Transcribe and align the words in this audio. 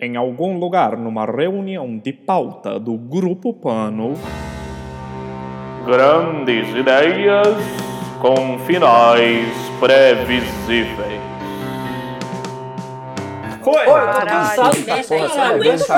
Em 0.00 0.16
algum 0.16 0.60
lugar, 0.60 0.96
numa 0.96 1.26
reunião 1.26 1.98
de 1.98 2.12
pauta 2.12 2.78
do 2.78 2.96
Grupo 2.96 3.52
Pano. 3.52 4.14
Grandes 5.84 6.68
ideias 6.72 7.56
com 8.22 8.60
finais 8.60 9.48
previsíveis. 9.80 11.07
Oi, 13.68 13.82
eu 13.82 13.86
tô 13.86 13.92
cansado 14.26 14.80
dessa 14.82 15.14
porra, 15.14 15.28
sabe? 15.28 15.68
Essa 15.68 15.94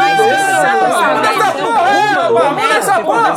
porra, 3.00 3.32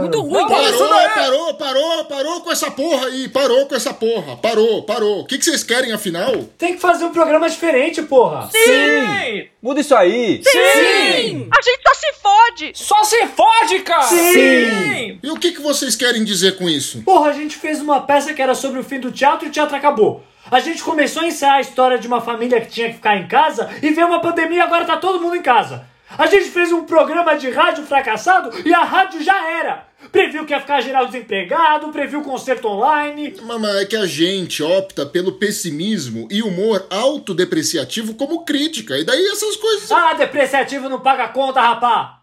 Muito 0.00 0.20
ruim. 0.20 0.48
Parou, 0.48 0.88
parou, 1.14 1.54
parou, 1.54 2.04
parou 2.04 2.40
com 2.40 2.50
essa 2.50 2.70
porra 2.70 3.06
aí, 3.06 3.28
parou 3.28 3.66
com 3.66 3.74
essa 3.74 3.92
porra, 3.92 4.36
parou, 4.36 4.82
parou. 4.82 5.20
O 5.20 5.26
que, 5.26 5.42
vocês 5.42 5.62
querem 5.62 5.92
afinal? 5.92 6.32
Tem 6.56 6.74
que 6.74 6.80
fazer 6.80 7.04
um 7.04 7.12
programa 7.12 7.46
diferente, 7.48 8.02
porra. 8.02 8.48
Sim! 8.50 9.48
Muda 9.62 9.80
isso 9.80 9.94
aí! 9.94 10.42
Sim! 10.42 11.48
A 11.50 11.62
gente 11.62 11.82
só 11.86 11.94
se 11.94 12.12
fode! 12.22 12.72
Só 12.74 13.04
se 13.04 13.26
fode, 13.26 13.80
cara! 13.80 14.02
Sim! 14.04 15.18
E 15.22 15.30
o 15.30 15.36
que 15.36 15.58
vocês 15.60 15.94
querem 15.96 16.24
dizer 16.24 16.56
com 16.56 16.68
isso? 16.68 17.02
Porra, 17.02 17.30
a 17.30 17.32
gente 17.32 17.56
fez 17.56 17.80
uma 17.80 18.00
peça 18.00 18.32
que 18.32 18.40
era 18.40 18.54
sobre 18.54 18.78
o 18.80 18.84
fim 18.84 19.00
do 19.00 19.10
teatro 19.10 19.46
e 19.46 19.48
o 19.48 19.52
teatro 19.52 19.76
acabou. 19.76 20.22
A 20.50 20.60
gente 20.60 20.82
começou 20.82 21.22
a 21.22 21.26
ensaiar 21.26 21.56
a 21.56 21.60
história 21.60 21.98
de 21.98 22.06
uma 22.06 22.20
família 22.20 22.60
que 22.60 22.70
tinha 22.70 22.88
que 22.88 22.94
ficar 22.94 23.16
em 23.16 23.28
casa 23.28 23.68
e 23.82 23.90
veio 23.90 24.06
uma 24.06 24.20
pandemia 24.20 24.58
e 24.58 24.60
agora 24.60 24.84
tá 24.84 24.96
todo 24.96 25.20
mundo 25.20 25.36
em 25.36 25.42
casa. 25.42 25.86
A 26.16 26.26
gente 26.26 26.48
fez 26.48 26.72
um 26.72 26.84
programa 26.84 27.36
de 27.36 27.50
rádio 27.50 27.84
fracassado 27.84 28.50
e 28.66 28.72
a 28.72 28.82
rádio 28.82 29.22
já 29.22 29.50
era. 29.50 29.86
Previu 30.10 30.46
que 30.46 30.54
ia 30.54 30.60
ficar 30.60 30.80
geral 30.80 31.04
desempregado, 31.04 31.90
previu 31.90 32.22
concerto 32.22 32.66
online. 32.66 33.34
Mas 33.42 33.76
é 33.76 33.84
que 33.84 33.96
a 33.96 34.06
gente 34.06 34.62
opta 34.62 35.04
pelo 35.04 35.32
pessimismo 35.32 36.26
e 36.30 36.42
humor 36.42 36.86
autodepreciativo 36.88 38.14
como 38.14 38.44
crítica. 38.44 38.96
E 38.96 39.04
daí 39.04 39.22
essas 39.26 39.56
coisas. 39.56 39.92
Ah, 39.92 40.14
depreciativo 40.14 40.88
não 40.88 41.00
paga 41.00 41.28
conta, 41.28 41.60
rapá! 41.60 42.18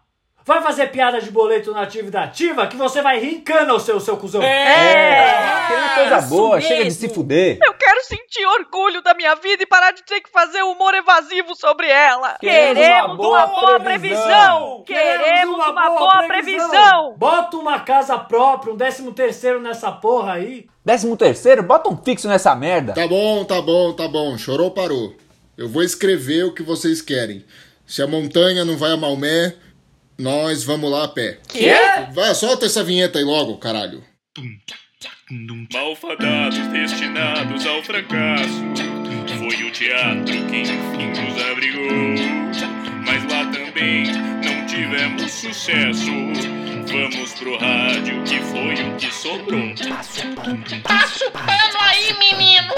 Vai 0.47 0.61
fazer 0.61 0.91
piada 0.91 1.19
de 1.19 1.31
boleto 1.31 1.71
na 1.71 1.81
atividade 1.81 2.29
ativa 2.29 2.67
que 2.67 2.77
você 2.77 3.01
vai 3.01 3.19
rincando 3.19 3.73
o 3.73 3.79
seu, 3.79 3.99
seu 3.99 4.15
cuzão. 4.15 4.43
É! 4.43 5.65
Querendo 5.67 5.95
coisa 5.95 6.21
boa, 6.21 6.55
mesmo. 6.57 6.69
chega 6.69 6.83
de 6.85 6.91
se 6.91 7.09
fuder. 7.09 7.57
Eu 7.63 7.73
sentir 8.05 8.45
orgulho 8.45 9.01
da 9.01 9.13
minha 9.13 9.35
vida 9.35 9.63
e 9.63 9.65
parar 9.65 9.91
de 9.91 10.03
ter 10.03 10.21
que 10.21 10.29
fazer 10.29 10.61
humor 10.63 10.93
evasivo 10.93 11.55
sobre 11.55 11.87
ela. 11.89 12.37
Queremos 12.39 12.79
Queremos 12.79 13.25
uma 13.25 13.47
boa 13.47 13.79
previsão. 13.79 13.83
previsão. 13.83 14.83
Queremos 14.85 15.67
uma 15.67 15.89
boa 15.89 16.23
previsão. 16.27 17.15
Bota 17.17 17.57
uma 17.57 17.79
casa 17.79 18.17
própria, 18.17 18.73
um 18.73 18.77
décimo 18.77 19.13
terceiro 19.13 19.59
nessa 19.61 19.91
porra 19.91 20.33
aí. 20.33 20.67
Décimo 20.83 21.17
terceiro, 21.17 21.63
bota 21.63 21.89
um 21.89 21.97
fixo 21.97 22.27
nessa 22.27 22.55
merda. 22.55 22.93
Tá 22.93 23.07
bom, 23.07 23.43
tá 23.43 23.61
bom, 23.61 23.93
tá 23.93 24.07
bom. 24.07 24.37
Chorou, 24.37 24.71
parou. 24.71 25.15
Eu 25.57 25.67
vou 25.69 25.83
escrever 25.83 26.43
o 26.43 26.53
que 26.53 26.61
vocês 26.61 27.01
querem. 27.01 27.45
Se 27.87 28.01
a 28.01 28.07
montanha 28.07 28.65
não 28.65 28.77
vai 28.77 28.91
a 28.91 28.97
Maomé, 28.97 29.55
nós 30.17 30.63
vamos 30.63 30.91
lá 30.91 31.05
a 31.05 31.07
pé. 31.07 31.39
Quê? 31.47 31.71
Vai, 32.13 32.33
solta 32.35 32.65
essa 32.65 32.83
vinheta 32.83 33.19
aí 33.19 33.25
logo, 33.25 33.57
caralho. 33.57 34.03
Malfadados 35.31 36.67
destinados 36.67 37.65
ao 37.65 37.81
fracasso. 37.81 38.61
Foi 39.39 39.63
o 39.63 39.71
teatro 39.71 40.23
que 40.23 40.61
enfim 40.61 41.09
nos 41.09 41.43
abrigou. 41.51 41.89
Mas 43.03 43.23
lá 43.23 43.43
também 43.51 44.05
não 44.43 44.67
tivemos 44.67 45.31
sucesso. 45.31 46.11
Vamos 46.91 47.33
pro 47.39 47.57
rádio, 47.57 48.21
que 48.23 48.39
foi 48.39 48.75
o 48.75 48.95
que 48.97 49.11
sobrou. 49.11 49.73
Passa 50.83 51.27
o 51.27 51.31
pano 51.31 51.77
aí, 51.79 52.13
menino. 52.19 52.75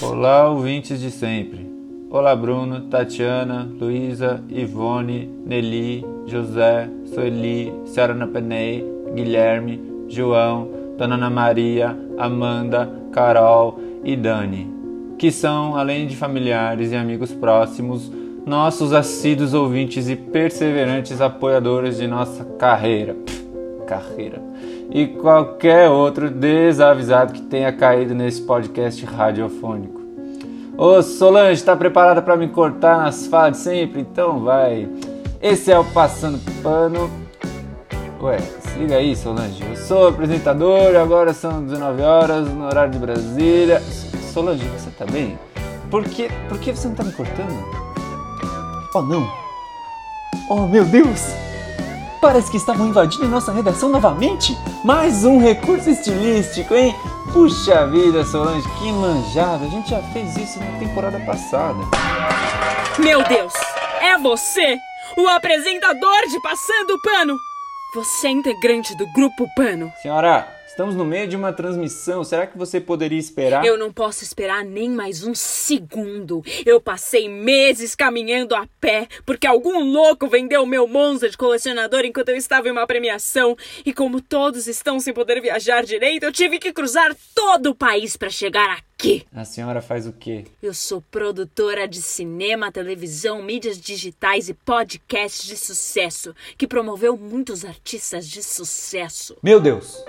Olá, 0.00 0.48
ouvintes 0.50 1.00
de 1.00 1.10
sempre. 1.10 1.68
Olá, 2.10 2.36
Bruno, 2.36 2.82
Tatiana, 2.82 3.64
Luísa, 3.64 4.40
Ivone, 4.48 5.26
Nelly, 5.44 6.04
José, 6.28 6.88
Sueli, 7.06 7.72
Senhora 7.86 8.14
Napenei, 8.14 8.84
Guilherme, 9.16 9.80
João, 10.08 10.81
Dona 10.96 11.14
Ana 11.14 11.30
Maria, 11.30 11.96
Amanda, 12.18 12.90
Carol 13.12 13.78
e 14.04 14.16
Dani, 14.16 14.72
que 15.18 15.30
são, 15.30 15.76
além 15.76 16.06
de 16.06 16.16
familiares 16.16 16.92
e 16.92 16.96
amigos 16.96 17.32
próximos, 17.32 18.10
nossos 18.44 18.92
assíduos 18.92 19.54
ouvintes 19.54 20.08
e 20.08 20.16
perseverantes 20.16 21.20
apoiadores 21.20 21.98
de 21.98 22.06
nossa 22.06 22.44
carreira. 22.58 23.14
Pff, 23.14 23.42
carreira. 23.86 24.42
E 24.90 25.06
qualquer 25.06 25.88
outro 25.88 26.30
desavisado 26.30 27.32
que 27.32 27.42
tenha 27.42 27.72
caído 27.72 28.14
nesse 28.14 28.42
podcast 28.42 29.04
radiofônico. 29.04 30.00
Ô 30.76 31.02
Solange, 31.02 31.62
tá 31.62 31.76
preparada 31.76 32.22
para 32.22 32.36
me 32.36 32.48
cortar 32.48 32.98
nas 32.98 33.26
falas 33.26 33.58
de 33.58 33.58
sempre? 33.58 34.00
Então 34.00 34.40
vai. 34.40 34.88
Esse 35.40 35.70
é 35.70 35.78
o 35.78 35.84
Passando 35.84 36.40
Pano. 36.62 37.10
Ué, 38.20 38.38
liga 38.76 38.96
aí, 38.96 39.14
Solange. 39.16 39.62
Eu 39.62 39.76
sou 39.76 40.08
apresentador, 40.08 40.96
agora 40.96 41.32
são 41.32 41.62
19 41.62 42.02
horas 42.02 42.48
no 42.48 42.66
horário 42.66 42.92
de 42.92 42.98
Brasília. 42.98 43.80
Solange, 44.32 44.64
você 44.68 44.90
tá 44.90 45.04
bem? 45.04 45.38
Por 45.90 46.04
que, 46.04 46.28
por 46.48 46.58
que 46.58 46.72
você 46.72 46.88
não 46.88 46.94
tá 46.94 47.04
me 47.04 47.12
cortando? 47.12 47.64
Oh 48.94 49.02
não! 49.02 49.30
Oh 50.48 50.66
meu 50.66 50.84
Deus! 50.84 51.20
Parece 52.20 52.50
que 52.50 52.56
estavam 52.56 52.86
invadindo 52.86 53.28
nossa 53.28 53.52
redação 53.52 53.88
novamente! 53.88 54.56
Mais 54.84 55.24
um 55.24 55.38
recurso 55.38 55.90
estilístico, 55.90 56.74
hein? 56.74 56.94
Puxa 57.32 57.86
vida, 57.86 58.24
Solange, 58.24 58.66
que 58.78 58.92
manjada! 58.92 59.64
A 59.64 59.68
gente 59.68 59.90
já 59.90 60.02
fez 60.12 60.36
isso 60.36 60.58
na 60.58 60.78
temporada 60.78 61.20
passada. 61.20 61.78
Meu 62.98 63.22
Deus, 63.24 63.52
é 64.00 64.18
você, 64.18 64.78
o 65.16 65.26
apresentador 65.28 66.28
de 66.30 66.40
Passando 66.40 67.00
Pano. 67.02 67.51
Você 67.94 68.28
é 68.28 68.30
integrante 68.30 68.94
do 68.96 69.06
Grupo 69.06 69.46
Pano. 69.54 69.92
Senhora, 70.00 70.48
estamos 70.72 70.94
no 70.94 71.04
meio 71.04 71.28
de 71.28 71.36
uma 71.36 71.52
transmissão. 71.52 72.24
Será 72.24 72.46
que 72.46 72.56
você 72.56 72.80
poderia 72.80 73.18
esperar? 73.18 73.64
Eu 73.64 73.78
não 73.78 73.92
posso 73.92 74.24
esperar 74.24 74.64
nem 74.64 74.88
mais 74.88 75.22
um 75.22 75.34
segundo. 75.34 76.42
Eu 76.64 76.80
passei 76.80 77.28
meses 77.28 77.94
caminhando 77.94 78.54
a 78.54 78.66
pé 78.80 79.06
porque 79.26 79.46
algum 79.46 79.84
louco 79.84 80.26
vendeu 80.26 80.64
meu 80.64 80.88
Monza 80.88 81.28
de 81.28 81.36
colecionador 81.36 82.04
enquanto 82.04 82.30
eu 82.30 82.36
estava 82.36 82.68
em 82.68 82.70
uma 82.70 82.86
premiação. 82.86 83.54
E 83.84 83.92
como 83.92 84.20
todos 84.20 84.66
estão 84.66 84.98
sem 84.98 85.12
poder 85.12 85.42
viajar 85.42 85.84
direito, 85.84 86.24
eu 86.24 86.32
tive 86.32 86.58
que 86.58 86.72
cruzar 86.72 87.14
todo 87.34 87.70
o 87.70 87.74
país 87.74 88.16
para 88.16 88.30
chegar 88.30 88.70
aqui. 88.70 89.26
A 89.34 89.44
senhora 89.44 89.82
faz 89.82 90.06
o 90.06 90.12
quê? 90.12 90.44
Eu 90.62 90.72
sou 90.72 91.02
produtora 91.02 91.86
de 91.86 92.00
cinema, 92.00 92.72
televisão, 92.72 93.42
mídias 93.42 93.78
digitais 93.78 94.48
e 94.48 94.54
podcasts 94.54 95.46
de 95.46 95.56
sucesso, 95.56 96.34
que 96.56 96.66
promoveu 96.66 97.14
muitos 97.14 97.62
artistas 97.62 98.26
de 98.26 98.42
sucesso. 98.42 99.36
Meu 99.42 99.60
Deus! 99.60 100.02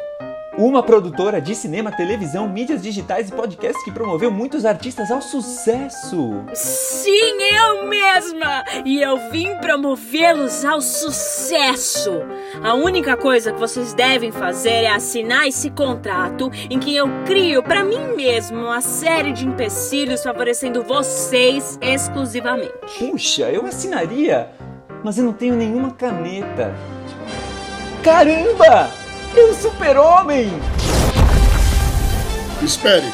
Uma 0.56 0.84
produtora 0.84 1.42
de 1.42 1.56
cinema, 1.56 1.92
televisão, 1.92 2.48
mídias 2.48 2.84
digitais 2.84 3.28
e 3.28 3.32
podcasts 3.32 3.84
que 3.84 3.92
promoveu 3.92 4.30
muitos 4.32 4.66
artistas 4.66 5.10
ao 5.10 5.20
sucesso. 5.20 6.44
Sim, 6.54 7.42
eu 7.56 7.88
mesma! 7.88 8.64
E 8.86 9.02
eu 9.02 9.32
vim 9.32 9.56
promovê-los 9.58 10.64
ao 10.64 10.80
sucesso! 10.80 12.12
A 12.64 12.76
única 12.76 13.18
coisa 13.18 13.52
que 13.52 13.60
vocês 13.60 13.96
devem 13.96 14.32
fazer 14.32 14.84
é 14.84 14.92
assinar 14.92 15.48
esse 15.48 15.72
contrato 15.72 16.52
em 16.70 16.80
que 16.80 16.96
eu 16.96 17.08
crio 17.26 17.64
para 17.64 17.84
mim 17.84 18.14
mesmo 18.16 18.58
uma 18.58 18.82
série 18.82 19.32
de 19.32 19.48
empecilhos 19.48 20.22
favorecendo 20.22 20.84
vocês 20.84 21.80
exclusivamente. 21.82 23.00
Puxa, 23.00 23.50
eu 23.52 23.66
assinaria, 23.66 24.52
mas 25.04 25.18
eu 25.18 25.24
não 25.24 25.34
tenho 25.34 25.56
nenhuma 25.56 25.90
caneta. 25.90 26.76
Caramba! 28.04 29.03
Eu 29.36 29.52
super-homem! 29.56 30.48
Espere. 32.62 33.12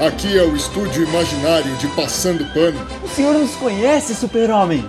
Aqui 0.00 0.38
é 0.38 0.42
o 0.42 0.56
estúdio 0.56 1.04
imaginário 1.04 1.76
de 1.76 1.86
Passando 1.88 2.46
Pano. 2.54 2.80
O 3.04 3.08
senhor 3.08 3.34
nos 3.34 3.54
conhece, 3.56 4.14
super-homem? 4.14 4.88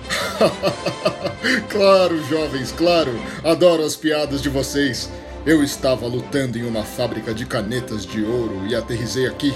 claro, 1.68 2.24
jovens, 2.24 2.72
claro. 2.72 3.12
Adoro 3.44 3.84
as 3.84 3.98
piadas 3.98 4.42
de 4.42 4.48
vocês. 4.48 5.10
Eu 5.46 5.62
estava 5.62 6.08
lutando 6.08 6.58
em 6.58 6.66
uma 6.66 6.86
fábrica 6.86 7.34
de 7.34 7.46
canetas 7.46 8.06
de 8.06 8.24
ouro 8.24 8.66
e 8.66 8.74
aterrisei 8.74 9.28
aqui. 9.28 9.54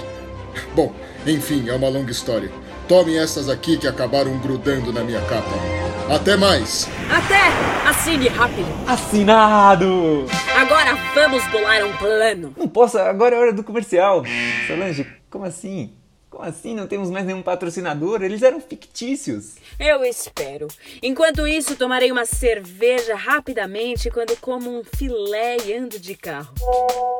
Bom, 0.74 0.92
enfim, 1.26 1.70
é 1.70 1.72
uma 1.72 1.88
longa 1.88 2.12
história. 2.12 2.50
Tome 2.86 3.16
essas 3.16 3.48
aqui 3.48 3.78
que 3.78 3.88
acabaram 3.88 4.38
grudando 4.38 4.92
na 4.92 5.02
minha 5.02 5.22
capa. 5.22 5.75
Até 6.08 6.36
mais! 6.36 6.88
Até! 7.10 7.88
Assine 7.88 8.28
rápido! 8.28 8.68
Assinado! 8.86 10.26
Agora 10.56 10.94
vamos 11.14 11.44
bolar 11.48 11.84
um 11.84 11.92
plano! 11.96 12.54
Não 12.56 12.68
posso, 12.68 12.96
agora 12.98 13.34
é 13.34 13.38
hora 13.38 13.52
do 13.52 13.64
comercial. 13.64 14.22
Solange, 14.68 15.04
como 15.28 15.44
assim? 15.44 15.92
Como 16.36 16.46
assim? 16.46 16.74
Não 16.74 16.86
temos 16.86 17.10
mais 17.10 17.24
nenhum 17.24 17.40
patrocinador? 17.40 18.22
Eles 18.22 18.42
eram 18.42 18.60
fictícios. 18.60 19.54
Eu 19.80 20.04
espero. 20.04 20.68
Enquanto 21.02 21.46
isso, 21.46 21.76
tomarei 21.76 22.12
uma 22.12 22.26
cerveja 22.26 23.14
rapidamente 23.14 24.10
quando 24.10 24.36
como 24.36 24.80
um 24.80 24.84
filé 24.84 25.56
e 25.64 25.72
ando 25.72 25.98
de 25.98 26.14
carro. 26.14 26.52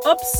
Ops! 0.05 0.33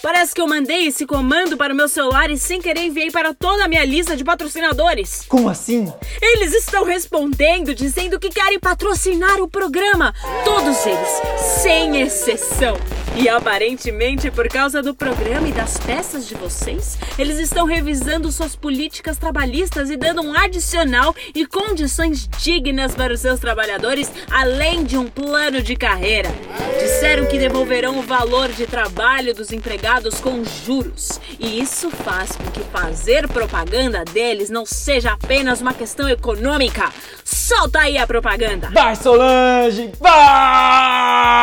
Parece 0.00 0.34
que 0.34 0.40
eu 0.40 0.48
mandei 0.48 0.86
esse 0.86 1.04
comando 1.04 1.58
para 1.58 1.74
o 1.74 1.76
meu 1.76 1.88
celular 1.88 2.30
e 2.30 2.38
sem 2.38 2.58
querer 2.58 2.84
enviei 2.84 3.10
para 3.10 3.34
toda 3.34 3.66
a 3.66 3.68
minha 3.68 3.84
lista 3.84 4.16
de 4.16 4.24
patrocinadores. 4.24 5.26
Como 5.28 5.50
assim? 5.50 5.92
Eles 6.22 6.54
estão 6.54 6.84
respondendo 6.84 7.74
dizendo 7.74 8.18
que 8.18 8.30
querem 8.30 8.58
patrocinar 8.58 9.42
o 9.42 9.48
programa. 9.48 10.14
Todos 10.42 10.86
eles, 10.86 11.22
sem 11.60 12.00
exceção. 12.00 12.78
E 13.14 13.28
aparentemente, 13.28 14.30
por 14.30 14.48
causa 14.48 14.82
do 14.82 14.94
programa 14.94 15.46
e 15.46 15.52
das 15.52 15.76
peças 15.76 16.26
de 16.26 16.34
vocês, 16.34 16.96
eles 17.18 17.38
estão 17.38 17.66
revisando 17.66 18.21
suas 18.30 18.54
políticas 18.54 19.18
trabalhistas 19.18 19.90
e 19.90 19.96
dando 19.96 20.22
um 20.22 20.32
adicional 20.38 21.14
e 21.34 21.46
condições 21.46 22.28
dignas 22.38 22.94
para 22.94 23.12
os 23.12 23.20
seus 23.20 23.40
trabalhadores, 23.40 24.12
além 24.30 24.84
de 24.84 24.96
um 24.96 25.06
plano 25.08 25.60
de 25.62 25.74
carreira. 25.74 26.30
Disseram 26.78 27.26
que 27.26 27.38
devolverão 27.38 27.98
o 27.98 28.02
valor 28.02 28.48
de 28.50 28.66
trabalho 28.66 29.34
dos 29.34 29.50
empregados 29.50 30.20
com 30.20 30.44
juros. 30.44 31.20
E 31.38 31.60
isso 31.60 31.90
faz 31.90 32.36
com 32.36 32.44
que 32.50 32.60
fazer 32.70 33.26
propaganda 33.28 34.04
deles 34.04 34.50
não 34.50 34.64
seja 34.66 35.12
apenas 35.12 35.60
uma 35.60 35.74
questão 35.74 36.08
econômica. 36.08 36.92
Solta 37.24 37.80
aí 37.80 37.98
a 37.98 38.06
propaganda! 38.06 38.70
Vai, 38.70 38.94
Solange! 38.96 39.92
Vai! 39.98 41.42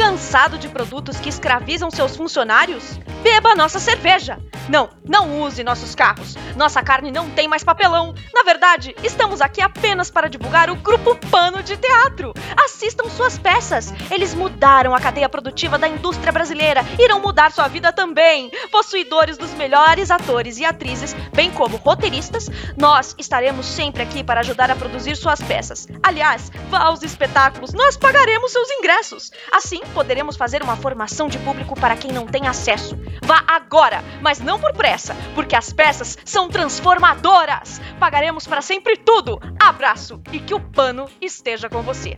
Cansado 0.00 0.56
de 0.56 0.66
produtos 0.66 1.20
que 1.20 1.28
escravizam 1.28 1.90
seus 1.90 2.16
funcionários? 2.16 2.98
Beba 3.22 3.54
nossa 3.54 3.78
cerveja! 3.78 4.40
Não, 4.70 4.88
não 5.04 5.42
use 5.42 5.64
nossos 5.64 5.96
carros. 5.96 6.36
Nossa 6.56 6.80
carne 6.80 7.10
não 7.10 7.28
tem 7.30 7.48
mais 7.48 7.64
papelão. 7.64 8.14
Na 8.32 8.44
verdade, 8.44 8.94
estamos 9.02 9.40
aqui 9.40 9.60
apenas 9.60 10.12
para 10.12 10.28
divulgar 10.28 10.70
o 10.70 10.76
Grupo 10.76 11.16
Pano 11.28 11.60
de 11.60 11.76
Teatro. 11.76 12.32
Assistam 12.56 13.10
suas 13.10 13.36
peças. 13.36 13.92
Eles 14.12 14.32
mudaram 14.32 14.94
a 14.94 15.00
cadeia 15.00 15.28
produtiva 15.28 15.76
da 15.76 15.88
indústria 15.88 16.30
brasileira. 16.30 16.84
Irão 17.00 17.20
mudar 17.20 17.50
sua 17.50 17.66
vida 17.66 17.92
também. 17.92 18.48
Possuidores 18.70 19.36
dos 19.36 19.50
melhores 19.54 20.08
atores 20.08 20.58
e 20.58 20.64
atrizes, 20.64 21.14
bem 21.34 21.50
como 21.50 21.76
roteiristas, 21.76 22.48
nós 22.76 23.16
estaremos 23.18 23.66
sempre 23.66 24.04
aqui 24.04 24.22
para 24.22 24.38
ajudar 24.38 24.70
a 24.70 24.76
produzir 24.76 25.16
suas 25.16 25.42
peças. 25.42 25.88
Aliás, 26.00 26.50
vá 26.68 26.84
aos 26.84 27.02
espetáculos, 27.02 27.72
nós 27.72 27.96
pagaremos 27.96 28.52
seus 28.52 28.70
ingressos. 28.70 29.32
Assim, 29.50 29.80
poderemos 29.90 30.36
fazer 30.36 30.62
uma 30.62 30.76
formação 30.76 31.28
de 31.28 31.38
público 31.38 31.78
para 31.78 31.96
quem 31.96 32.12
não 32.12 32.26
tem 32.26 32.46
acesso. 32.46 32.98
Vá 33.22 33.42
agora, 33.46 34.02
mas 34.20 34.40
não 34.40 34.58
por 34.58 34.72
pressa, 34.72 35.14
porque 35.34 35.56
as 35.56 35.72
peças 35.72 36.18
são 36.24 36.48
transformadoras. 36.48 37.80
Pagaremos 37.98 38.46
para 38.46 38.62
sempre 38.62 38.96
tudo. 38.96 39.40
Abraço 39.58 40.20
e 40.32 40.38
que 40.38 40.54
o 40.54 40.60
pano 40.60 41.06
esteja 41.20 41.68
com 41.68 41.82
você. 41.82 42.16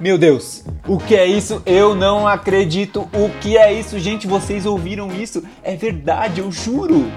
Meu 0.00 0.16
Deus, 0.16 0.64
o 0.86 0.98
que 0.98 1.14
é 1.14 1.26
isso? 1.26 1.62
Eu 1.66 1.94
não 1.94 2.26
acredito. 2.26 3.08
O 3.12 3.28
que 3.40 3.56
é 3.56 3.72
isso, 3.72 3.98
gente? 3.98 4.26
Vocês 4.26 4.66
ouviram 4.66 5.12
isso? 5.12 5.42
É 5.62 5.76
verdade, 5.76 6.40
eu 6.40 6.50
juro. 6.50 7.10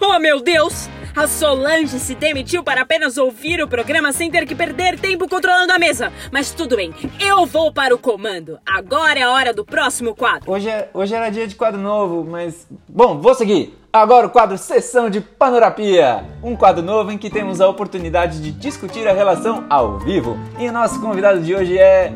Oh, 0.00 0.18
meu 0.18 0.40
Deus! 0.40 0.88
A 1.14 1.26
Solange 1.26 1.98
se 1.98 2.14
demitiu 2.14 2.62
para 2.62 2.82
apenas 2.82 3.16
ouvir 3.16 3.62
o 3.62 3.68
programa 3.68 4.12
sem 4.12 4.30
ter 4.30 4.44
que 4.44 4.54
perder 4.54 5.00
tempo 5.00 5.26
controlando 5.26 5.72
a 5.72 5.78
mesa. 5.78 6.12
Mas 6.30 6.50
tudo 6.50 6.76
bem, 6.76 6.92
eu 7.18 7.46
vou 7.46 7.72
para 7.72 7.94
o 7.94 7.98
comando. 7.98 8.58
Agora 8.66 9.18
é 9.18 9.22
a 9.22 9.30
hora 9.30 9.54
do 9.54 9.64
próximo 9.64 10.14
quadro. 10.14 10.50
Hoje, 10.50 10.68
é, 10.68 10.90
hoje 10.92 11.14
era 11.14 11.30
dia 11.30 11.46
de 11.46 11.54
quadro 11.54 11.80
novo, 11.80 12.22
mas. 12.22 12.66
Bom, 12.86 13.18
vou 13.18 13.34
seguir. 13.34 13.76
Agora 13.90 14.26
o 14.26 14.30
quadro 14.30 14.58
Sessão 14.58 15.08
de 15.08 15.22
Panorapia. 15.22 16.22
Um 16.42 16.54
quadro 16.54 16.82
novo 16.82 17.10
em 17.10 17.16
que 17.16 17.30
temos 17.30 17.62
a 17.62 17.68
oportunidade 17.68 18.42
de 18.42 18.52
discutir 18.52 19.08
a 19.08 19.12
relação 19.14 19.64
ao 19.70 19.98
vivo. 19.98 20.36
E 20.58 20.68
o 20.68 20.72
nosso 20.72 21.00
convidado 21.00 21.40
de 21.40 21.54
hoje 21.54 21.78
é. 21.78 22.12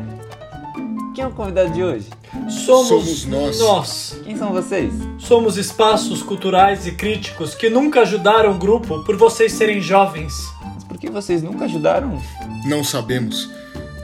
Quem 1.13 1.25
é 1.25 1.27
o 1.27 1.31
convidado 1.31 1.71
de 1.71 1.83
hoje? 1.83 2.07
Somos, 2.49 2.87
Somos 2.87 3.25
nós. 3.25 3.59
nós. 3.59 4.15
Quem 4.23 4.37
são 4.37 4.53
vocês? 4.53 4.93
Somos 5.19 5.57
espaços 5.57 6.23
culturais 6.23 6.87
e 6.87 6.91
críticos 6.91 7.53
que 7.53 7.69
nunca 7.69 8.01
ajudaram 8.01 8.51
o 8.55 8.57
grupo 8.57 9.03
por 9.03 9.17
vocês 9.17 9.51
serem 9.51 9.81
jovens. 9.81 10.33
Mas 10.73 10.83
por 10.85 10.97
que 10.97 11.09
vocês 11.09 11.43
nunca 11.43 11.65
ajudaram? 11.65 12.17
Não 12.65 12.81
sabemos. 12.81 13.49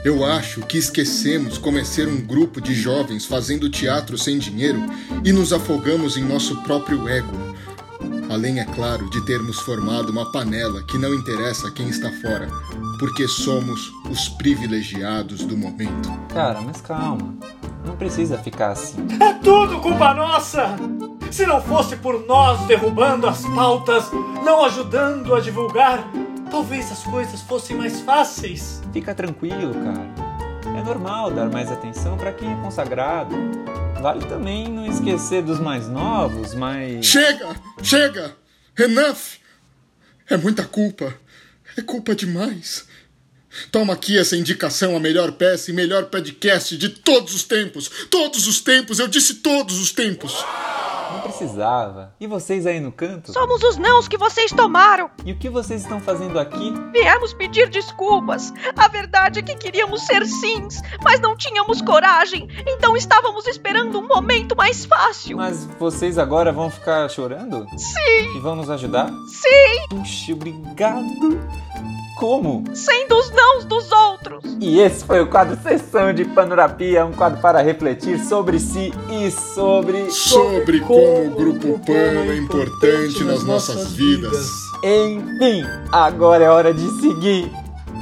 Eu 0.04 0.22
acho 0.24 0.60
que 0.62 0.76
esquecemos 0.76 1.56
como 1.56 1.78
é 1.78 1.84
ser 1.84 2.08
um 2.08 2.20
grupo 2.20 2.60
de 2.60 2.74
jovens 2.74 3.24
fazendo 3.24 3.70
teatro 3.70 4.18
sem 4.18 4.38
dinheiro 4.38 4.80
e 5.24 5.32
nos 5.32 5.52
afogamos 5.52 6.16
em 6.16 6.24
nosso 6.24 6.56
próprio 6.62 7.08
ego. 7.08 7.36
Além, 8.30 8.60
é 8.60 8.64
claro, 8.64 9.08
de 9.08 9.24
termos 9.24 9.58
formado 9.60 10.10
uma 10.10 10.30
panela 10.30 10.82
que 10.82 10.98
não 10.98 11.14
interessa 11.14 11.68
a 11.68 11.70
quem 11.70 11.88
está 11.88 12.12
fora, 12.20 12.48
porque 12.98 13.28
somos 13.28 13.92
os 14.10 14.28
privilegiados 14.28 15.44
do 15.44 15.56
momento. 15.56 16.10
Cara, 16.32 16.60
mas 16.60 16.80
calma. 16.80 17.34
Não 17.84 17.96
precisa 17.96 18.36
ficar 18.38 18.72
assim. 18.72 19.06
É 19.20 19.32
tudo 19.34 19.80
culpa 19.80 20.12
nossa! 20.12 20.76
Se 21.30 21.46
não 21.46 21.62
fosse 21.62 21.96
por 21.96 22.26
nós 22.26 22.60
derrubando 22.66 23.26
as 23.26 23.42
pautas, 23.42 24.10
não 24.44 24.64
ajudando 24.64 25.34
a 25.34 25.40
divulgar, 25.40 26.10
talvez 26.50 26.90
as 26.90 27.02
coisas 27.04 27.40
fossem 27.42 27.76
mais 27.76 28.00
fáceis. 28.00 28.82
Fica 28.92 29.14
tranquilo, 29.14 29.74
cara. 29.74 30.28
É 30.76 30.82
normal 30.82 31.30
dar 31.30 31.50
mais 31.50 31.70
atenção 31.70 32.16
para 32.16 32.32
quem 32.32 32.50
é 32.50 32.56
consagrado. 32.56 33.34
Vale 34.00 34.24
também 34.26 34.68
não 34.68 34.86
esquecer 34.86 35.42
dos 35.42 35.60
mais 35.60 35.88
novos, 35.88 36.54
mas. 36.54 37.04
Chega! 37.04 37.56
Chega! 37.82 38.36
Enough! 38.78 39.38
É 40.30 40.36
muita 40.36 40.64
culpa. 40.64 41.14
É 41.76 41.82
culpa 41.82 42.14
demais. 42.14 42.86
Toma 43.72 43.94
aqui 43.94 44.18
essa 44.18 44.36
indicação, 44.36 44.96
a 44.96 45.00
melhor 45.00 45.32
peça 45.32 45.70
e 45.70 45.74
melhor 45.74 46.06
podcast 46.06 46.76
de 46.76 46.88
todos 46.88 47.34
os 47.34 47.42
tempos. 47.42 47.90
Todos 48.10 48.46
os 48.46 48.60
tempos, 48.60 48.98
eu 48.98 49.08
disse 49.08 49.36
todos 49.36 49.78
os 49.78 49.90
tempos. 49.90 50.32
Não 51.12 51.20
precisava. 51.20 52.12
E 52.20 52.26
vocês 52.26 52.66
aí 52.66 52.80
no 52.80 52.92
canto? 52.92 53.32
Somos 53.32 53.62
os 53.62 53.76
nãos 53.76 54.06
que 54.08 54.16
vocês 54.18 54.50
tomaram. 54.52 55.10
E 55.24 55.32
o 55.32 55.38
que 55.38 55.48
vocês 55.48 55.82
estão 55.82 56.00
fazendo 56.00 56.38
aqui? 56.38 56.72
Viemos 56.92 57.32
pedir 57.32 57.68
desculpas. 57.68 58.52
A 58.76 58.88
verdade 58.88 59.40
é 59.40 59.42
que 59.42 59.56
queríamos 59.56 60.04
ser 60.06 60.26
sims, 60.26 60.80
mas 61.02 61.20
não 61.20 61.36
tínhamos 61.36 61.80
coragem. 61.82 62.48
Então 62.66 62.96
estávamos 62.96 63.46
esperando 63.46 63.98
um 63.98 64.06
momento 64.06 64.56
mais 64.56 64.84
fácil. 64.84 65.36
Mas 65.36 65.64
vocês 65.78 66.18
agora 66.18 66.52
vão 66.52 66.70
ficar 66.70 67.08
chorando? 67.08 67.66
Sim, 67.76 68.36
E 68.36 68.40
vão 68.40 68.54
nos 68.56 68.70
ajudar? 68.70 69.10
sim, 69.28 69.86
Puxa, 69.90 70.32
obrigado. 70.32 71.40
Como? 72.18 72.64
sendo 72.74 73.16
os 73.16 73.30
nãos 73.30 73.64
dos 73.64 73.92
outros. 73.92 74.42
E 74.60 74.80
esse 74.80 75.04
foi 75.04 75.20
o 75.20 75.28
quadro 75.28 75.56
Sessão 75.62 76.12
de 76.12 76.24
Panorapia, 76.24 77.06
um 77.06 77.12
quadro 77.12 77.40
para 77.40 77.62
refletir 77.62 78.18
sobre 78.18 78.58
si 78.58 78.92
e 79.08 79.30
sobre. 79.30 80.10
Sobre 80.10 80.80
como 80.80 81.26
o 81.26 81.30
Grupo 81.30 81.78
Pano 81.86 82.32
é 82.32 82.36
importante 82.36 83.22
nas 83.22 83.44
nossas 83.44 83.92
vidas. 83.92 84.48
Enfim, 84.82 85.64
agora 85.92 86.42
é 86.42 86.50
hora 86.50 86.74
de 86.74 86.90
seguir. 87.00 87.52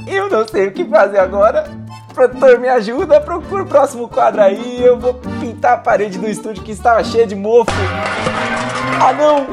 Eu 0.06 0.30
não 0.30 0.48
sei 0.48 0.68
o 0.68 0.72
que 0.72 0.86
fazer 0.86 1.18
agora. 1.18 1.70
Produtor, 2.14 2.58
me 2.58 2.68
ajuda, 2.68 3.20
procura 3.20 3.64
o 3.64 3.66
próximo 3.66 4.08
quadro 4.08 4.40
aí. 4.40 4.82
Eu 4.82 4.98
vou 4.98 5.12
pintar 5.38 5.74
a 5.74 5.76
parede 5.76 6.18
do 6.18 6.26
estúdio 6.26 6.62
que 6.62 6.72
estava 6.72 7.04
cheia 7.04 7.26
de 7.26 7.34
mofo. 7.34 7.70
Ah 8.98 9.12
não! 9.12 9.46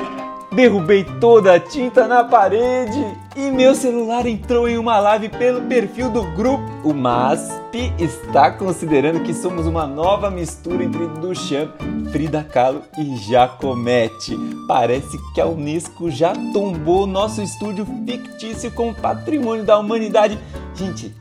Derrubei 0.53 1.03
toda 1.19 1.55
a 1.55 1.59
tinta 1.59 2.07
na 2.07 2.23
parede 2.23 3.22
e 3.35 3.51
meu 3.51 3.73
celular 3.73 4.25
entrou 4.25 4.67
em 4.67 4.77
uma 4.77 4.99
live 4.99 5.29
pelo 5.29 5.61
perfil 5.61 6.09
do 6.09 6.23
grupo. 6.31 6.63
O 6.83 6.93
MASP 6.93 7.93
está 7.97 8.51
considerando 8.51 9.21
que 9.21 9.33
somos 9.33 9.65
uma 9.65 9.87
nova 9.87 10.29
mistura 10.29 10.83
entre 10.83 11.07
Duchamp, 11.07 11.71
Frida 12.11 12.43
Kahlo 12.43 12.83
e 12.97 13.15
Jacomete. 13.17 14.37
Parece 14.67 15.17
que 15.33 15.41
a 15.41 15.47
Unesco 15.47 16.11
já 16.11 16.33
tombou 16.53 17.07
nosso 17.07 17.41
estúdio 17.41 17.87
fictício 18.05 18.71
como 18.71 18.93
patrimônio 18.93 19.63
da 19.63 19.77
humanidade. 19.77 20.37
Gente, 20.75 21.15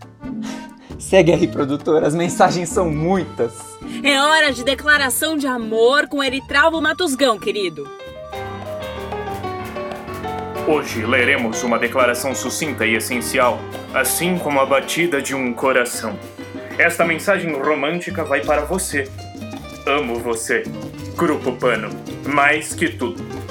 segue 0.98 1.32
aí, 1.32 1.48
produtor, 1.48 2.04
as 2.04 2.14
mensagens 2.14 2.68
são 2.68 2.90
muitas. 2.90 3.52
É 4.02 4.20
hora 4.20 4.52
de 4.52 4.64
declaração 4.64 5.36
de 5.36 5.46
amor 5.46 6.08
com 6.08 6.22
Eritralvo 6.22 6.80
Matusgão, 6.80 7.38
querido. 7.38 8.01
Hoje 10.66 11.04
leremos 11.04 11.64
uma 11.64 11.76
declaração 11.76 12.36
sucinta 12.36 12.86
e 12.86 12.94
essencial, 12.94 13.58
assim 13.92 14.38
como 14.38 14.60
a 14.60 14.66
batida 14.66 15.20
de 15.20 15.34
um 15.34 15.52
coração. 15.52 16.16
Esta 16.78 17.04
mensagem 17.04 17.52
romântica 17.52 18.22
vai 18.24 18.42
para 18.42 18.64
você. 18.64 19.08
Amo 19.84 20.20
você, 20.20 20.62
Grupo 21.16 21.52
Pano, 21.52 21.90
mais 22.24 22.74
que 22.74 22.88
tudo. 22.88 23.41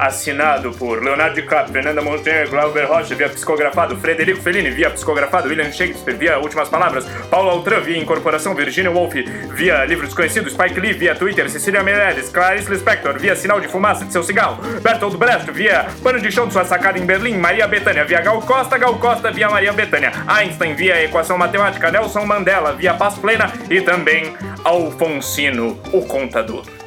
Assinado 0.00 0.72
por 0.72 1.02
Leonardo 1.04 1.34
DiCaprio, 1.34 1.74
Fernanda 1.74 2.00
Montenegro, 2.00 2.50
Glauber 2.50 2.86
Rocha, 2.86 3.14
via 3.14 3.28
psicografado, 3.28 3.98
Frederico 3.98 4.40
Fellini, 4.40 4.70
via 4.70 4.88
psicografado, 4.88 5.46
William 5.46 5.70
Shakespeare, 5.70 6.16
via 6.16 6.38
Últimas 6.38 6.70
Palavras, 6.70 7.04
Paulo 7.30 7.50
Altran, 7.50 7.80
via 7.80 7.98
Incorporação, 7.98 8.54
Virginia 8.54 8.90
Woolf, 8.90 9.12
via 9.52 9.84
Livro 9.84 10.06
Desconhecido, 10.06 10.48
Spike 10.48 10.80
Lee, 10.80 10.94
via 10.94 11.14
Twitter, 11.14 11.50
Cecília 11.50 11.82
Meirelles, 11.82 12.30
Clarice 12.30 12.70
Lispector, 12.70 13.18
via 13.18 13.36
Sinal 13.36 13.60
de 13.60 13.68
Fumaça 13.68 14.06
de 14.06 14.12
Seu 14.12 14.22
Cigarro, 14.22 14.56
Bertold 14.80 15.18
Brecht, 15.18 15.50
via 15.50 15.86
Pano 16.02 16.18
de 16.18 16.32
Chão 16.32 16.46
de 16.46 16.54
Sua 16.54 16.64
Sacada 16.64 16.98
em 16.98 17.04
Berlim, 17.04 17.36
Maria 17.36 17.68
Bethânia, 17.68 18.02
via 18.02 18.22
Gal 18.22 18.40
Costa, 18.40 18.78
Gal 18.78 18.94
Costa, 18.94 19.30
via 19.30 19.50
Maria 19.50 19.74
Bethânia, 19.74 20.12
Einstein, 20.26 20.74
via 20.74 21.04
Equação 21.04 21.36
Matemática, 21.36 21.90
Nelson 21.90 22.24
Mandela, 22.24 22.72
via 22.72 22.94
Paz 22.94 23.18
Plena 23.18 23.52
e 23.68 23.82
também 23.82 24.34
Alfonsino, 24.64 25.78
o 25.92 26.06
Contador. 26.06 26.79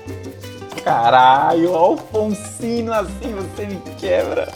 Caralho, 0.84 1.74
Alfonsino, 1.74 2.92
assim 2.92 3.34
você 3.34 3.66
me 3.66 3.78
quebra. 3.98 4.52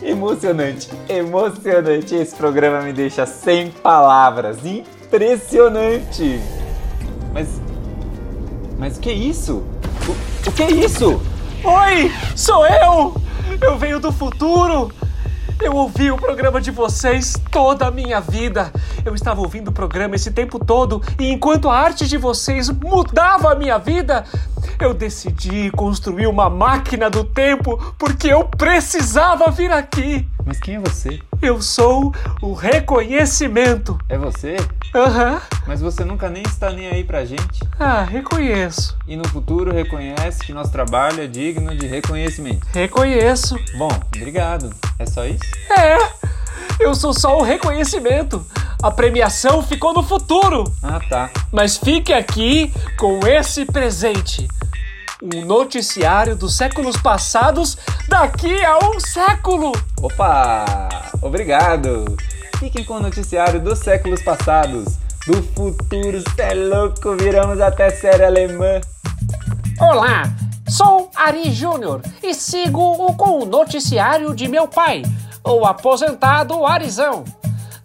Emocionante, 0.00 0.88
emocionante. 1.08 2.14
Esse 2.14 2.36
programa 2.36 2.82
me 2.82 2.92
deixa 2.92 3.26
sem 3.26 3.70
palavras. 3.70 4.58
Impressionante. 4.64 6.40
Mas. 7.34 7.60
Mas 8.78 8.96
o 8.96 9.00
que 9.00 9.10
é 9.10 9.14
isso? 9.14 9.64
O, 10.06 10.48
o 10.48 10.52
que 10.52 10.62
é 10.62 10.70
isso? 10.70 11.20
Oi, 11.64 12.12
sou 12.36 12.64
eu! 12.64 13.16
Eu 13.60 13.76
venho 13.76 13.98
do 13.98 14.12
futuro! 14.12 14.92
Eu 15.60 15.74
ouvi 15.74 16.12
o 16.12 16.16
programa 16.16 16.60
de 16.60 16.70
vocês 16.70 17.34
toda 17.50 17.88
a 17.88 17.90
minha 17.90 18.20
vida. 18.20 18.70
Eu 19.04 19.12
estava 19.16 19.40
ouvindo 19.40 19.68
o 19.68 19.72
programa 19.72 20.14
esse 20.14 20.30
tempo 20.30 20.64
todo 20.64 21.02
e 21.18 21.28
enquanto 21.32 21.68
a 21.68 21.76
arte 21.76 22.06
de 22.06 22.16
vocês 22.16 22.70
mudava 22.70 23.50
a 23.50 23.54
minha 23.56 23.76
vida, 23.76 24.24
eu 24.80 24.94
decidi 24.94 25.70
construir 25.72 26.26
uma 26.26 26.48
máquina 26.48 27.08
do 27.10 27.24
tempo 27.24 27.76
porque 27.98 28.28
eu 28.28 28.44
precisava 28.44 29.50
vir 29.50 29.70
aqui. 29.70 30.26
Mas 30.44 30.58
quem 30.58 30.76
é 30.76 30.80
você? 30.80 31.20
Eu 31.42 31.60
sou 31.60 32.14
o 32.40 32.52
reconhecimento. 32.52 33.98
É 34.08 34.16
você? 34.16 34.56
Aham. 34.94 35.40
Mas 35.66 35.80
você 35.80 36.04
nunca 36.04 36.28
nem 36.30 36.42
está 36.42 36.70
nem 36.70 36.88
aí 36.88 37.04
pra 37.04 37.24
gente. 37.24 37.60
Ah, 37.78 38.02
reconheço. 38.02 38.96
E 39.06 39.16
no 39.16 39.28
futuro 39.28 39.72
reconhece 39.72 40.44
que 40.44 40.52
nosso 40.52 40.72
trabalho 40.72 41.22
é 41.22 41.26
digno 41.26 41.76
de 41.76 41.86
reconhecimento. 41.86 42.66
Reconheço. 42.72 43.56
Bom, 43.76 43.90
obrigado. 44.16 44.74
É 44.98 45.06
só 45.06 45.26
isso? 45.26 45.44
É. 45.70 46.17
Eu 46.80 46.94
sou 46.94 47.12
só 47.12 47.38
o 47.38 47.42
reconhecimento. 47.42 48.44
A 48.82 48.90
premiação 48.90 49.62
ficou 49.62 49.92
no 49.92 50.02
futuro. 50.02 50.64
Ah, 50.82 51.00
tá. 51.08 51.30
Mas 51.52 51.76
fique 51.76 52.12
aqui 52.12 52.72
com 52.98 53.26
esse 53.26 53.64
presente. 53.64 54.46
Um 55.20 55.44
noticiário 55.44 56.36
dos 56.36 56.56
séculos 56.56 56.96
passados 56.96 57.76
daqui 58.08 58.64
a 58.64 58.78
um 58.78 59.00
século. 59.00 59.72
Opa! 60.00 60.88
Obrigado. 61.20 62.16
Fiquem 62.58 62.84
com 62.84 62.94
o 62.94 63.00
noticiário 63.00 63.60
dos 63.60 63.80
séculos 63.80 64.22
passados. 64.22 64.96
Do 65.26 65.42
futuro, 65.42 66.22
cê 66.34 66.42
é 66.42 66.54
louco, 66.54 67.16
viramos 67.16 67.60
até 67.60 67.90
série 67.90 68.24
alemã. 68.24 68.80
Olá, 69.80 70.22
sou 70.68 71.10
Ari 71.14 71.52
Júnior 71.52 72.00
e 72.22 72.32
sigo 72.32 72.80
o 72.80 73.14
com 73.14 73.42
o 73.42 73.44
noticiário 73.44 74.34
de 74.34 74.48
meu 74.48 74.66
pai, 74.66 75.02
o 75.44 75.64
aposentado 75.64 76.66
Arizão. 76.66 77.24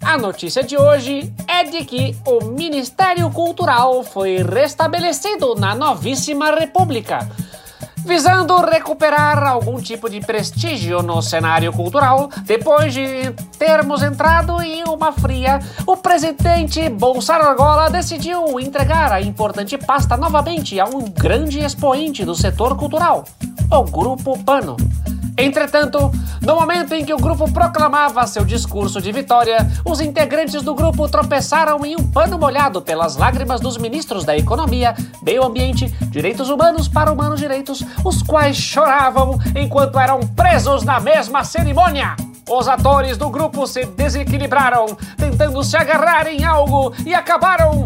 A 0.02 0.18
notícia 0.18 0.64
de 0.64 0.78
hoje 0.78 1.34
é 1.48 1.64
de 1.64 1.86
que 1.86 2.16
o 2.26 2.44
Ministério 2.46 3.30
Cultural 3.30 4.04
foi 4.04 4.44
restabelecido 4.44 5.56
na 5.56 5.74
novíssima 5.74 6.52
República. 6.52 7.30
Visando 8.06 8.58
recuperar 8.58 9.42
algum 9.44 9.82
tipo 9.82 10.10
de 10.10 10.20
prestígio 10.20 11.02
no 11.02 11.22
cenário 11.22 11.72
cultural, 11.72 12.30
depois 12.44 12.94
de 12.94 13.32
termos 13.58 14.04
entrado 14.04 14.62
em 14.62 14.84
uma 14.84 15.14
fria, 15.14 15.60
o 15.88 15.96
presidente 15.96 16.90
Bolsonaro 16.90 17.90
decidiu 17.90 18.60
entregar 18.60 19.14
a 19.14 19.22
importante 19.22 19.78
pasta 19.78 20.18
novamente 20.18 20.78
a 20.82 20.86
um 20.86 21.06
grande 21.06 21.60
expoente 21.60 22.26
do 22.26 22.36
setor 22.36 22.76
cultural, 22.76 23.24
o 23.72 23.84
Grupo 23.84 24.38
Pano. 24.44 24.76
Entretanto, 25.38 26.12
no 26.42 26.56
momento 26.56 26.94
em 26.94 27.04
que 27.04 27.14
o 27.14 27.18
grupo 27.18 27.52
proclamava 27.52 28.26
seu 28.28 28.46
discurso 28.46 29.02
de 29.02 29.12
vitória, 29.12 29.58
os 29.84 30.00
integrantes 30.00 30.62
do 30.62 30.76
grupo 30.76 31.08
tropeçaram 31.10 31.84
em 31.86 31.96
um 31.96 32.04
pano 32.04 32.38
molhado 32.38 32.82
pelas 32.82 33.18
lágrimas 33.18 33.60
dos 33.60 33.78
ministros 33.78 34.24
da 34.24 34.38
Economia, 34.38 34.94
Meio 35.24 35.44
Ambiente, 35.44 35.88
Direitos 36.10 36.50
Humanos 36.50 36.88
para 36.88 37.12
Humanos 37.12 37.40
Direitos, 37.40 37.84
os 38.04 38.22
quais 38.22 38.56
choravam 38.58 39.40
enquanto 39.56 40.00
eram 40.00 40.20
presos 40.20 40.84
na 40.84 41.00
mesma 41.00 41.44
cerimônia. 41.44 42.16
Os 42.48 42.68
atores 42.68 43.18
do 43.18 43.30
grupo 43.30 43.66
se 43.66 43.86
desequilibraram, 43.86 44.86
tentando 45.18 45.64
se 45.64 45.78
agarrar 45.78 46.28
em 46.28 46.44
algo 46.44 46.94
e 47.06 47.14
acabaram, 47.16 47.86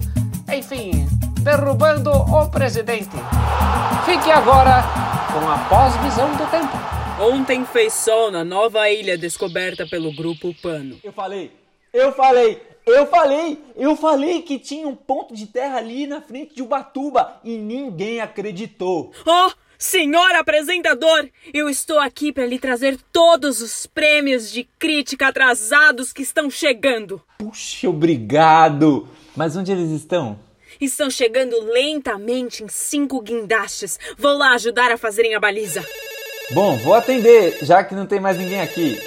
enfim, 0.51 1.07
derrubando 1.41 2.11
o 2.11 2.47
presidente. 2.49 3.15
Fique 4.03 4.31
agora 4.31 4.83
com 5.31 5.49
a 5.49 5.57
pós-visão 5.69 6.29
do 6.35 6.45
tempo. 6.49 6.96
Ontem 7.19 7.65
fez 7.65 7.93
sol 7.93 8.29
na 8.29 8.43
nova 8.43 8.87
ilha 8.91 9.17
descoberta 9.17 9.87
pelo 9.87 10.13
grupo 10.13 10.53
Pano. 10.61 10.99
Eu 11.03 11.11
falei, 11.11 11.51
eu 11.91 12.11
falei, 12.13 12.61
eu 12.85 13.07
falei, 13.07 13.57
eu 13.75 13.95
falei 13.95 14.41
que 14.43 14.59
tinha 14.59 14.87
um 14.87 14.95
ponto 14.95 15.33
de 15.33 15.47
terra 15.47 15.77
ali 15.77 16.05
na 16.05 16.21
frente 16.21 16.53
de 16.53 16.61
Ubatuba 16.61 17.41
e 17.43 17.57
ninguém 17.57 18.21
acreditou. 18.21 19.11
Oh, 19.25 19.51
senhor 19.79 20.31
apresentador, 20.35 21.27
eu 21.51 21.67
estou 21.67 21.97
aqui 21.97 22.31
para 22.31 22.45
lhe 22.45 22.59
trazer 22.59 22.99
todos 23.11 23.61
os 23.61 23.87
prêmios 23.87 24.51
de 24.51 24.63
crítica 24.77 25.29
atrasados 25.29 26.13
que 26.13 26.21
estão 26.21 26.51
chegando. 26.51 27.19
Puxa, 27.39 27.89
obrigado. 27.89 29.09
Mas 29.35 29.55
onde 29.55 29.71
eles 29.71 29.89
estão? 29.89 30.39
Estão 30.79 31.09
chegando 31.09 31.59
lentamente 31.61 32.63
em 32.63 32.67
cinco 32.67 33.19
guindastes. 33.21 33.99
Vou 34.15 34.37
lá 34.37 34.51
ajudar 34.53 34.91
a 34.91 34.97
fazerem 34.97 35.33
a 35.33 35.39
baliza. 35.39 35.83
Bom, 36.51 36.77
vou 36.77 36.93
atender, 36.93 37.57
já 37.61 37.83
que 37.83 37.93
não 37.93 38.05
tem 38.05 38.21
mais 38.21 38.37
ninguém 38.37 38.61
aqui. 38.61 38.97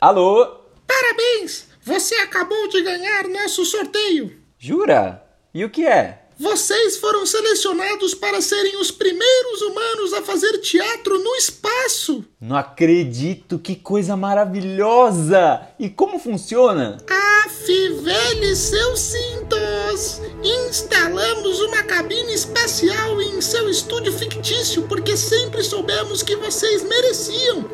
Alô? 0.00 0.60
Parabéns! 0.86 1.66
Você 1.82 2.14
acabou 2.14 2.68
de 2.68 2.80
ganhar 2.82 3.28
nosso 3.28 3.66
sorteio. 3.66 4.40
Jura? 4.58 5.22
E 5.52 5.62
o 5.62 5.68
que 5.68 5.86
é? 5.86 6.23
Vocês 6.38 6.96
foram 6.96 7.24
selecionados 7.24 8.12
para 8.12 8.40
serem 8.40 8.76
os 8.80 8.90
primeiros 8.90 9.62
humanos 9.62 10.12
a 10.14 10.22
fazer 10.22 10.58
teatro 10.58 11.18
no 11.22 11.36
espaço. 11.36 12.24
Não 12.40 12.56
acredito, 12.56 13.58
que 13.58 13.76
coisa 13.76 14.16
maravilhosa! 14.16 15.60
E 15.78 15.88
como 15.88 16.18
funciona? 16.18 16.98
Afivele 17.44 18.56
seus 18.56 18.98
cintos! 18.98 20.20
Instalamos 20.42 21.60
uma 21.60 21.84
cabine 21.84 22.34
especial 22.34 23.22
em 23.22 23.40
seu 23.40 23.70
estúdio 23.70 24.12
fictício 24.12 24.82
porque 24.88 25.16
sempre 25.16 25.62
soubemos 25.62 26.22
que 26.22 26.34
vocês 26.34 26.82
mereciam. 26.82 27.64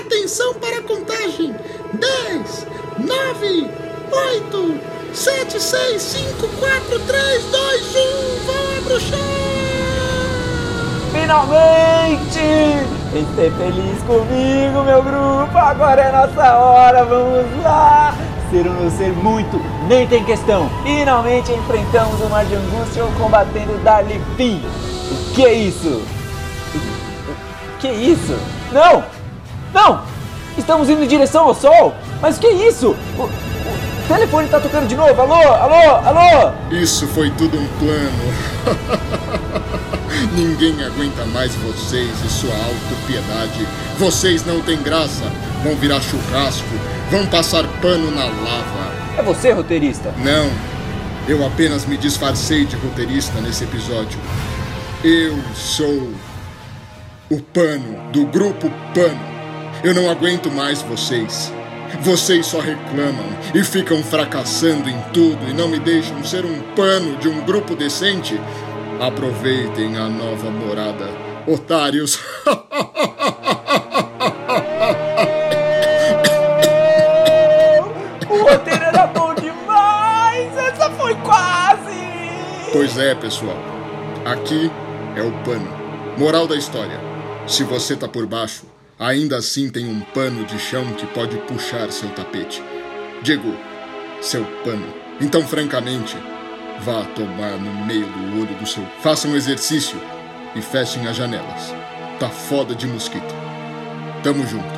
Atenção 0.00 0.54
para 0.54 0.78
a 0.78 0.82
contagem: 0.82 1.54
10, 1.92 2.66
9, 3.06 3.70
8, 4.10 4.97
7, 5.48 5.60
6, 5.60 6.02
5, 6.02 6.48
4, 6.60 7.00
3, 7.00 7.44
2, 7.44 7.96
1. 7.96 8.44
Vão 8.44 8.78
abrochar! 8.78 9.18
Finalmente! 11.10 12.38
Ser 13.34 13.52
feliz 13.52 14.02
comigo, 14.02 14.82
meu 14.82 15.02
grupo! 15.02 15.56
Agora 15.56 16.02
é 16.02 16.12
nossa 16.12 16.54
hora, 16.54 17.04
vamos 17.04 17.62
lá! 17.62 18.14
Ser 18.50 18.66
ou 18.66 18.74
não 18.74 18.90
ser 18.90 19.12
muito, 19.12 19.58
nem 19.88 20.06
tem 20.06 20.22
questão! 20.22 20.68
Finalmente 20.82 21.50
enfrentamos 21.52 22.20
o 22.20 22.28
mar 22.28 22.44
de 22.44 22.54
angústia 22.54 23.04
ou 23.04 23.10
combatendo 23.12 23.78
dar-lhe 23.82 24.20
fim! 24.36 24.62
O 25.10 25.34
que 25.34 25.46
é 25.46 25.54
isso? 25.54 26.02
O 26.74 27.78
que 27.78 27.88
é 27.88 27.94
isso? 27.94 28.38
Não! 28.70 29.02
Não! 29.72 30.02
Estamos 30.58 30.90
indo 30.90 31.02
em 31.02 31.08
direção 31.08 31.46
ao 31.46 31.54
sol! 31.54 31.94
Mas 32.20 32.36
o 32.36 32.40
que 32.40 32.48
é 32.48 32.68
isso? 32.68 32.94
O, 33.18 33.47
o 34.08 34.14
telefone 34.14 34.48
tá 34.48 34.58
tocando 34.58 34.88
de 34.88 34.96
novo! 34.96 35.20
Alô? 35.20 35.34
Alô? 35.34 35.96
Alô? 36.06 36.52
Isso 36.70 37.06
foi 37.08 37.30
tudo 37.32 37.58
um 37.58 37.68
plano. 37.78 38.32
Ninguém 40.32 40.82
aguenta 40.82 41.26
mais 41.26 41.54
vocês 41.56 42.10
e 42.24 42.28
sua 42.30 42.54
autopiedade. 42.54 43.68
Vocês 43.98 44.46
não 44.46 44.62
têm 44.62 44.82
graça. 44.82 45.24
Vão 45.62 45.76
virar 45.76 46.00
churrasco. 46.00 46.66
Vão 47.10 47.26
passar 47.26 47.64
pano 47.82 48.10
na 48.10 48.24
lava. 48.24 48.94
É 49.18 49.22
você, 49.22 49.52
roteirista? 49.52 50.14
Não. 50.16 50.50
Eu 51.28 51.46
apenas 51.46 51.84
me 51.84 51.98
disfarcei 51.98 52.64
de 52.64 52.76
roteirista 52.76 53.38
nesse 53.42 53.64
episódio. 53.64 54.18
Eu 55.04 55.38
sou 55.54 56.14
o 57.30 57.40
pano 57.42 58.10
do 58.10 58.24
grupo 58.24 58.70
Pano. 58.94 59.20
Eu 59.84 59.94
não 59.94 60.10
aguento 60.10 60.50
mais 60.50 60.80
vocês. 60.80 61.52
Vocês 62.00 62.46
só 62.46 62.60
reclamam 62.60 63.26
e 63.54 63.62
ficam 63.64 64.02
fracassando 64.02 64.88
em 64.88 65.00
tudo 65.12 65.48
e 65.48 65.52
não 65.52 65.68
me 65.68 65.78
deixam 65.78 66.22
ser 66.24 66.44
um 66.44 66.60
pano 66.74 67.16
de 67.16 67.28
um 67.28 67.44
grupo 67.44 67.74
decente. 67.74 68.40
Aproveitem 69.00 69.96
a 69.96 70.08
nova 70.08 70.50
morada, 70.50 71.08
otários. 71.46 72.18
o 78.28 78.36
roteiro 78.42 78.84
era 78.84 79.06
bom 79.08 79.34
demais! 79.34 80.56
Essa 80.56 80.90
foi 80.90 81.14
quase! 81.16 81.98
Pois 82.72 82.98
é, 82.98 83.14
pessoal. 83.14 83.56
Aqui 84.24 84.70
é 85.16 85.22
o 85.22 85.32
pano. 85.44 85.68
Moral 86.16 86.46
da 86.46 86.56
história: 86.56 87.00
se 87.46 87.64
você 87.64 87.96
tá 87.96 88.06
por 88.08 88.26
baixo, 88.26 88.64
ainda 88.98 89.36
assim 89.36 89.68
tem 89.70 89.88
um 89.88 90.00
pano 90.00 90.44
de 90.44 90.58
chão 90.58 90.92
que 90.94 91.06
pode 91.06 91.36
puxar 91.38 91.90
seu 91.92 92.08
tapete. 92.10 92.62
Digo, 93.22 93.56
seu 94.20 94.44
pano. 94.64 94.92
Então, 95.20 95.46
francamente, 95.46 96.16
vá 96.80 97.04
tomar 97.14 97.52
no 97.58 97.86
meio 97.86 98.06
do 98.06 98.40
olho 98.40 98.54
do 98.58 98.66
seu. 98.66 98.84
Faça 99.02 99.28
um 99.28 99.36
exercício 99.36 100.00
e 100.54 100.60
fechem 100.60 101.06
as 101.06 101.16
janelas. 101.16 101.72
Tá 102.18 102.28
foda 102.28 102.74
de 102.74 102.86
mosquito. 102.86 103.34
Tamo 104.22 104.46
junto. 104.46 104.77